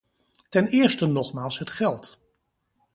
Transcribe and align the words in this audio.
Ten 0.49 0.67
eerste 0.67 1.05
nogmaals 1.07 1.59
het 1.59 1.69
geld. 1.69 2.21